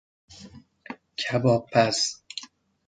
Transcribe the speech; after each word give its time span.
کبابپز 1.19 2.21